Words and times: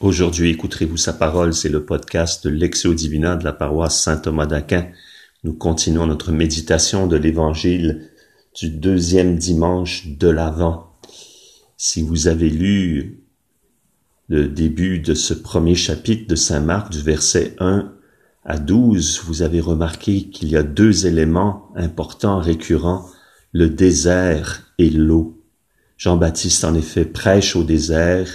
Aujourd'hui, 0.00 0.50
écouterez-vous 0.50 0.98
sa 0.98 1.14
parole, 1.14 1.54
c'est 1.54 1.70
le 1.70 1.86
podcast 1.86 2.44
de 2.44 2.50
l'Exo 2.50 2.92
Divina 2.92 3.34
de 3.34 3.44
la 3.44 3.54
paroisse 3.54 3.98
Saint 3.98 4.18
Thomas 4.18 4.44
d'Aquin. 4.44 4.88
Nous 5.42 5.54
continuons 5.54 6.06
notre 6.06 6.32
méditation 6.32 7.06
de 7.06 7.16
l'évangile 7.16 8.10
du 8.54 8.68
deuxième 8.68 9.38
dimanche 9.38 10.06
de 10.08 10.28
l'Avent. 10.28 10.92
Si 11.78 12.02
vous 12.02 12.28
avez 12.28 12.50
lu 12.50 13.22
le 14.28 14.48
début 14.48 14.98
de 14.98 15.14
ce 15.14 15.32
premier 15.32 15.74
chapitre 15.74 16.28
de 16.28 16.36
Saint 16.36 16.60
Marc 16.60 16.92
du 16.92 17.00
verset 17.00 17.56
1 17.58 17.90
à 18.44 18.58
12, 18.58 19.22
vous 19.24 19.40
avez 19.40 19.60
remarqué 19.60 20.28
qu'il 20.28 20.50
y 20.50 20.58
a 20.58 20.62
deux 20.62 21.06
éléments 21.06 21.70
importants 21.74 22.38
récurrents, 22.38 23.06
le 23.54 23.70
désert 23.70 24.74
et 24.76 24.90
l'eau. 24.90 25.42
Jean-Baptiste 25.96 26.64
en 26.64 26.74
effet 26.74 27.06
prêche 27.06 27.56
au 27.56 27.64
désert 27.64 28.28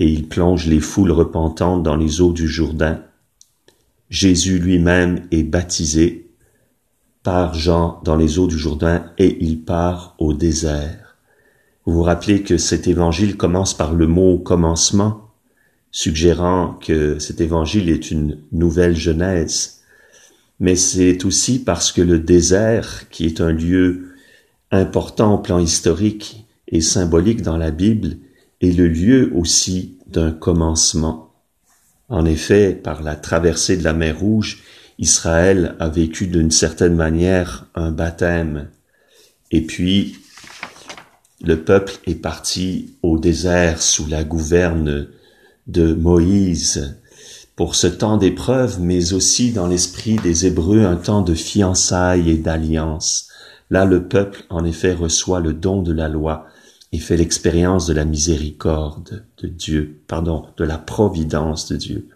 et 0.00 0.08
il 0.08 0.26
plonge 0.26 0.66
les 0.66 0.80
foules 0.80 1.12
repentantes 1.12 1.82
dans 1.82 1.94
les 1.94 2.22
eaux 2.22 2.32
du 2.32 2.48
Jourdain. 2.48 3.02
Jésus 4.08 4.58
lui-même 4.58 5.26
est 5.30 5.44
baptisé 5.44 6.30
par 7.22 7.54
Jean 7.54 8.00
dans 8.02 8.16
les 8.16 8.38
eaux 8.38 8.46
du 8.46 8.58
Jourdain 8.58 9.12
et 9.18 9.36
il 9.44 9.62
part 9.62 10.16
au 10.18 10.32
désert. 10.32 11.18
Vous 11.84 11.92
vous 11.92 12.02
rappelez 12.02 12.42
que 12.42 12.56
cet 12.56 12.88
évangile 12.88 13.36
commence 13.36 13.74
par 13.74 13.92
le 13.92 14.06
mot 14.06 14.38
commencement, 14.38 15.30
suggérant 15.90 16.78
que 16.80 17.18
cet 17.18 17.42
évangile 17.42 17.90
est 17.90 18.10
une 18.10 18.38
nouvelle 18.52 18.96
Genèse. 18.96 19.82
Mais 20.60 20.76
c'est 20.76 21.26
aussi 21.26 21.62
parce 21.62 21.92
que 21.92 22.00
le 22.00 22.18
désert, 22.18 23.08
qui 23.10 23.26
est 23.26 23.40
un 23.42 23.52
lieu 23.52 24.14
important 24.70 25.34
au 25.34 25.38
plan 25.38 25.58
historique 25.58 26.46
et 26.68 26.80
symbolique 26.80 27.42
dans 27.42 27.58
la 27.58 27.70
Bible, 27.70 28.16
est 28.60 28.76
le 28.76 28.88
lieu 28.88 29.32
aussi 29.34 29.98
d'un 30.06 30.32
commencement. 30.32 31.32
En 32.08 32.24
effet, 32.24 32.72
par 32.72 33.02
la 33.02 33.16
traversée 33.16 33.76
de 33.76 33.84
la 33.84 33.92
mer 33.92 34.18
Rouge, 34.18 34.62
Israël 34.98 35.76
a 35.78 35.88
vécu 35.88 36.26
d'une 36.26 36.50
certaine 36.50 36.94
manière 36.94 37.66
un 37.74 37.90
baptême. 37.90 38.68
Et 39.50 39.62
puis, 39.62 40.16
le 41.42 41.62
peuple 41.62 41.94
est 42.06 42.16
parti 42.16 42.96
au 43.02 43.18
désert 43.18 43.80
sous 43.80 44.06
la 44.06 44.24
gouverne 44.24 45.08
de 45.66 45.94
Moïse 45.94 46.96
pour 47.56 47.74
ce 47.74 47.86
temps 47.86 48.16
d'épreuve, 48.16 48.80
mais 48.80 49.12
aussi 49.12 49.52
dans 49.52 49.66
l'esprit 49.66 50.16
des 50.16 50.46
Hébreux 50.46 50.82
un 50.82 50.96
temps 50.96 51.22
de 51.22 51.34
fiançailles 51.34 52.30
et 52.30 52.38
d'alliance. 52.38 53.28
Là, 53.70 53.84
le 53.84 54.04
peuple, 54.04 54.44
en 54.50 54.64
effet, 54.64 54.92
reçoit 54.92 55.40
le 55.40 55.52
don 55.52 55.82
de 55.82 55.92
la 55.92 56.08
loi, 56.08 56.46
et 56.92 56.98
fait 56.98 57.16
l'expérience 57.16 57.86
de 57.86 57.92
la 57.92 58.04
miséricorde 58.04 59.24
de 59.38 59.46
Dieu, 59.46 60.00
pardon, 60.08 60.46
de 60.56 60.64
la 60.64 60.78
providence 60.78 61.70
de 61.70 61.76
Dieu. 61.76 62.08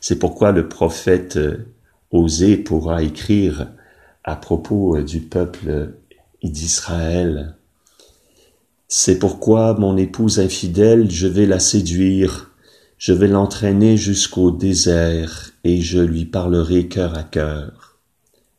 C'est 0.00 0.18
pourquoi 0.18 0.52
le 0.52 0.68
prophète 0.68 1.36
euh, 1.36 1.66
Osée 2.10 2.56
pourra 2.56 3.02
écrire 3.02 3.68
à 4.24 4.36
propos 4.36 4.96
euh, 4.96 5.02
du 5.02 5.20
peuple 5.20 5.92
d'Israël. 6.42 7.54
C'est 8.86 9.18
pourquoi 9.18 9.74
mon 9.74 9.96
épouse 9.96 10.40
infidèle, 10.40 11.10
je 11.10 11.26
vais 11.26 11.44
la 11.44 11.58
séduire, 11.58 12.50
je 12.96 13.12
vais 13.12 13.28
l'entraîner 13.28 13.98
jusqu'au 13.98 14.50
désert 14.50 15.50
et 15.64 15.82
je 15.82 15.98
lui 15.98 16.24
parlerai 16.24 16.88
cœur 16.88 17.16
à 17.16 17.24
cœur. 17.24 17.98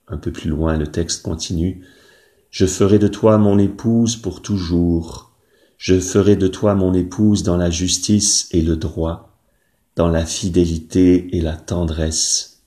Un 0.08 0.18
peu 0.18 0.32
plus 0.32 0.50
loin, 0.50 0.78
le 0.78 0.88
texte 0.88 1.24
continue. 1.24 1.82
Je 2.52 2.66
ferai 2.66 3.00
de 3.00 3.08
toi 3.08 3.38
mon 3.38 3.58
épouse 3.58 4.16
pour 4.16 4.42
toujours 4.42 5.29
je 5.80 5.98
ferai 5.98 6.36
de 6.36 6.50
toi 6.50 6.76
mon 6.76 6.94
épouse 6.94 7.42
dans 7.42 7.56
la 7.56 7.70
justice 7.70 8.50
et 8.52 8.62
le 8.62 8.76
droit, 8.76 9.40
dans 9.96 10.10
la 10.10 10.26
fidélité 10.26 11.38
et 11.38 11.40
la 11.40 11.56
tendresse. 11.56 12.60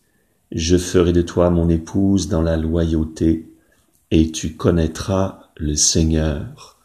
Je 0.50 0.78
ferai 0.78 1.12
de 1.12 1.20
toi 1.20 1.50
mon 1.50 1.68
épouse 1.68 2.28
dans 2.28 2.40
la 2.40 2.56
loyauté, 2.56 3.52
et 4.10 4.33
tu 4.33 4.55
connaîtras 4.55 5.50
le 5.56 5.74
Seigneur. 5.74 6.78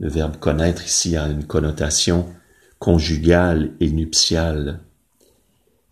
Le 0.00 0.08
verbe 0.08 0.38
connaître 0.38 0.86
ici 0.86 1.16
a 1.18 1.28
une 1.28 1.44
connotation 1.44 2.26
conjugale 2.78 3.72
et 3.80 3.90
nuptiale. 3.90 4.80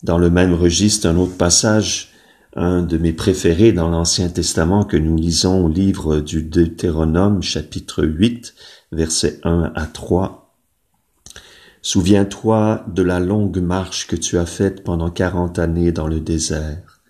Dans 0.03 0.19
le 0.19 0.31
même 0.31 0.55
registre, 0.55 1.07
un 1.07 1.19
autre 1.19 1.37
passage, 1.37 2.13
un 2.57 2.83
de 2.83 2.97
mes 2.97 3.13
préférés 3.13 3.73
dans 3.73 3.91
l'Ancien 3.91 4.31
Testament 4.31 4.85
que 4.85 4.97
nous 4.97 5.17
lisons 5.17 5.67
au 5.67 5.69
livre 5.69 6.21
du 6.21 6.43
Deutéronome 6.43 7.43
chapitre 7.43 8.05
8, 8.05 8.55
versets 8.93 9.41
1 9.43 9.73
à 9.75 9.87
3. 9.87 10.55
Souviens-toi 11.81 12.85
de 12.87 13.03
la 13.03 13.19
longue 13.19 13.59
marche 13.59 14.07
que 14.07 14.17
tu 14.17 14.39
as 14.39 14.47
faite 14.47 14.85
pendant 14.85 15.11
quarante 15.11 15.59
années 15.59 15.91
dans 15.91 16.07
le 16.07 16.21
désert. 16.21 17.01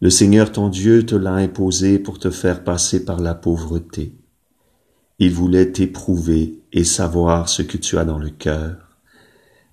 Le 0.00 0.10
Seigneur 0.10 0.50
ton 0.50 0.68
Dieu 0.68 1.06
te 1.06 1.14
l'a 1.14 1.34
imposé 1.34 1.98
pour 1.98 2.18
te 2.18 2.30
faire 2.30 2.64
passer 2.64 3.04
par 3.04 3.20
la 3.20 3.34
pauvreté. 3.34 4.16
Il 5.20 5.32
voulait 5.32 5.70
t'éprouver 5.70 6.60
et 6.72 6.84
savoir 6.84 7.48
ce 7.48 7.62
que 7.62 7.76
tu 7.76 7.98
as 7.98 8.04
dans 8.04 8.18
le 8.18 8.30
cœur. 8.30 8.98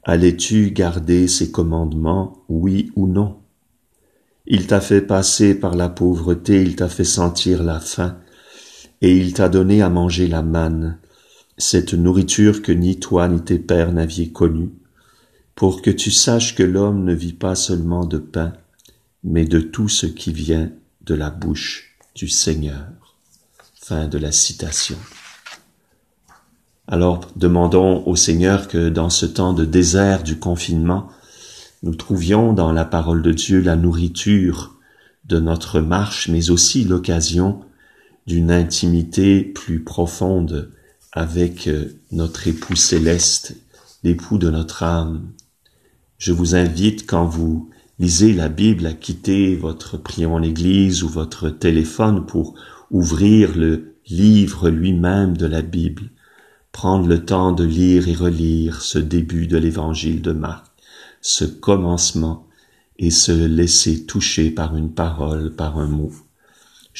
Allais-tu 0.03 0.71
garder 0.71 1.27
ses 1.27 1.51
commandements, 1.51 2.43
oui 2.47 2.91
ou 2.95 3.07
non? 3.07 3.39
Il 4.45 4.67
t'a 4.67 4.81
fait 4.81 5.01
passer 5.01 5.55
par 5.55 5.75
la 5.75 5.89
pauvreté, 5.89 6.61
il 6.61 6.75
t'a 6.75 6.89
fait 6.89 7.03
sentir 7.03 7.63
la 7.63 7.79
faim, 7.79 8.17
et 9.01 9.15
il 9.15 9.33
t'a 9.33 9.49
donné 9.49 9.81
à 9.81 9.89
manger 9.89 10.27
la 10.27 10.41
manne, 10.41 10.99
cette 11.61 11.93
nourriture 11.93 12.61
que 12.61 12.71
ni 12.71 12.99
toi 12.99 13.27
ni 13.27 13.41
tes 13.41 13.59
pères 13.59 13.93
n'aviez 13.93 14.31
connue, 14.31 14.71
pour 15.53 15.81
que 15.81 15.91
tu 15.91 16.09
saches 16.09 16.55
que 16.55 16.63
l'homme 16.63 17.03
ne 17.03 17.13
vit 17.13 17.33
pas 17.33 17.55
seulement 17.55 18.05
de 18.05 18.17
pain, 18.17 18.53
mais 19.23 19.45
de 19.45 19.59
tout 19.59 19.87
ce 19.87 20.07
qui 20.07 20.33
vient 20.33 20.71
de 21.01 21.13
la 21.13 21.29
bouche 21.29 21.97
du 22.15 22.29
Seigneur. 22.29 22.87
Fin 23.75 24.07
de 24.07 24.17
la 24.17 24.31
citation. 24.31 24.97
Alors 26.87 27.27
demandons 27.35 28.03
au 28.07 28.15
Seigneur 28.15 28.67
que 28.67 28.89
dans 28.89 29.09
ce 29.09 29.25
temps 29.25 29.53
de 29.53 29.65
désert 29.65 30.23
du 30.23 30.39
confinement, 30.39 31.09
nous 31.83 31.95
trouvions 31.95 32.53
dans 32.53 32.71
la 32.71 32.85
parole 32.85 33.21
de 33.21 33.31
Dieu 33.31 33.61
la 33.61 33.75
nourriture 33.75 34.75
de 35.25 35.39
notre 35.39 35.79
marche, 35.79 36.27
mais 36.27 36.49
aussi 36.49 36.83
l'occasion 36.85 37.61
d'une 38.25 38.51
intimité 38.51 39.43
plus 39.43 39.83
profonde 39.83 40.71
avec 41.13 41.67
euh, 41.67 41.93
notre 42.11 42.47
époux 42.47 42.75
céleste, 42.75 43.55
l'époux 44.03 44.37
de 44.37 44.49
notre 44.49 44.83
âme. 44.83 45.29
Je 46.17 46.31
vous 46.31 46.55
invite, 46.55 47.05
quand 47.07 47.25
vous 47.25 47.69
lisez 47.99 48.33
la 48.33 48.49
Bible, 48.49 48.85
à 48.85 48.93
quitter 48.93 49.55
votre 49.55 49.97
prière 49.97 50.31
en 50.31 50.41
église 50.41 51.03
ou 51.03 51.09
votre 51.09 51.49
téléphone 51.49 52.25
pour 52.25 52.55
ouvrir 52.89 53.57
le 53.57 53.95
livre 54.07 54.69
lui-même 54.69 55.37
de 55.37 55.45
la 55.45 55.61
Bible, 55.61 56.09
prendre 56.71 57.07
le 57.07 57.23
temps 57.25 57.51
de 57.51 57.63
lire 57.63 58.07
et 58.07 58.15
relire 58.15 58.81
ce 58.81 58.99
début 58.99 59.47
de 59.47 59.57
l'évangile 59.57 60.21
de 60.21 60.31
Marc, 60.31 60.65
ce 61.21 61.45
commencement, 61.45 62.47
et 62.97 63.09
se 63.09 63.31
laisser 63.31 64.05
toucher 64.05 64.51
par 64.51 64.77
une 64.77 64.91
parole, 64.91 65.55
par 65.55 65.79
un 65.79 65.87
mot. 65.87 66.11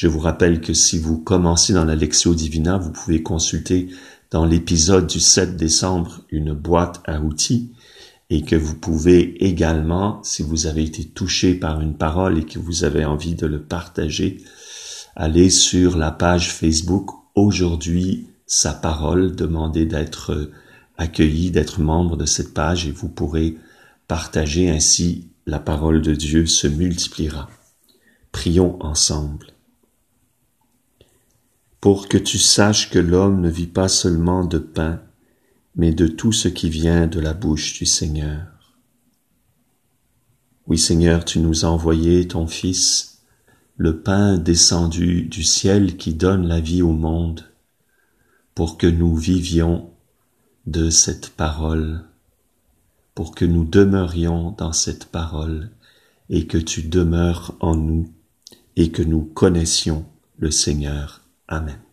Je 0.02 0.08
vous 0.08 0.18
rappelle 0.18 0.60
que 0.60 0.74
si 0.74 0.98
vous 0.98 1.16
commencez 1.16 1.72
dans 1.72 1.84
la 1.84 1.94
Lectio 1.94 2.34
Divina, 2.34 2.76
vous 2.76 2.90
pouvez 2.90 3.22
consulter 3.22 3.86
dans 4.32 4.44
l'épisode 4.44 5.06
du 5.06 5.20
7 5.20 5.56
décembre 5.56 6.22
une 6.28 6.54
boîte 6.54 7.00
à 7.04 7.20
outils 7.20 7.70
et 8.28 8.42
que 8.42 8.56
vous 8.56 8.74
pouvez 8.74 9.46
également, 9.46 10.20
si 10.24 10.42
vous 10.42 10.66
avez 10.66 10.82
été 10.82 11.04
touché 11.04 11.54
par 11.54 11.80
une 11.80 11.94
parole 11.96 12.36
et 12.36 12.44
que 12.44 12.58
vous 12.58 12.82
avez 12.82 13.04
envie 13.04 13.36
de 13.36 13.46
le 13.46 13.62
partager, 13.62 14.42
aller 15.14 15.50
sur 15.50 15.96
la 15.96 16.10
page 16.10 16.52
Facebook. 16.52 17.10
Aujourd'hui 17.36 18.26
sa 18.44 18.72
parole, 18.72 19.36
demander 19.36 19.86
d'être 19.86 20.50
accueilli, 20.98 21.52
d'être 21.52 21.80
membre 21.80 22.16
de 22.16 22.26
cette 22.26 22.54
page 22.54 22.88
et 22.88 22.90
vous 22.90 23.08
pourrez 23.08 23.54
partager. 24.08 24.68
Ainsi 24.68 25.28
la 25.46 25.60
parole 25.60 26.02
de 26.02 26.16
Dieu 26.16 26.46
se 26.46 26.66
multipliera. 26.66 27.48
Prions 28.32 28.82
ensemble 28.82 29.51
pour 31.82 32.06
que 32.06 32.16
tu 32.16 32.38
saches 32.38 32.90
que 32.90 33.00
l'homme 33.00 33.40
ne 33.40 33.50
vit 33.50 33.66
pas 33.66 33.88
seulement 33.88 34.44
de 34.44 34.58
pain, 34.58 35.02
mais 35.74 35.92
de 35.92 36.06
tout 36.06 36.30
ce 36.30 36.46
qui 36.46 36.70
vient 36.70 37.08
de 37.08 37.18
la 37.18 37.34
bouche 37.34 37.76
du 37.76 37.86
Seigneur. 37.86 38.46
Oui 40.68 40.78
Seigneur, 40.78 41.24
tu 41.24 41.40
nous 41.40 41.64
as 41.64 41.68
envoyé 41.68 42.28
ton 42.28 42.46
Fils, 42.46 43.24
le 43.76 44.00
pain 44.00 44.38
descendu 44.38 45.22
du 45.22 45.42
ciel 45.42 45.96
qui 45.96 46.14
donne 46.14 46.46
la 46.46 46.60
vie 46.60 46.82
au 46.82 46.92
monde, 46.92 47.50
pour 48.54 48.78
que 48.78 48.86
nous 48.86 49.16
vivions 49.16 49.90
de 50.66 50.88
cette 50.88 51.30
parole, 51.30 52.04
pour 53.16 53.34
que 53.34 53.44
nous 53.44 53.64
demeurions 53.64 54.52
dans 54.52 54.72
cette 54.72 55.06
parole, 55.06 55.70
et 56.30 56.46
que 56.46 56.58
tu 56.58 56.84
demeures 56.84 57.56
en 57.58 57.74
nous, 57.74 58.08
et 58.76 58.92
que 58.92 59.02
nous 59.02 59.22
connaissions 59.22 60.06
le 60.38 60.52
Seigneur 60.52 61.21
Amén. 61.56 61.91